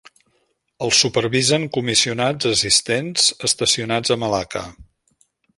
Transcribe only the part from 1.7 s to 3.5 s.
comissionats assistents